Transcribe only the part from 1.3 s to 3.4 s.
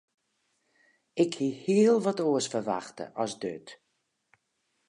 hie hiel wat oars ferwachte as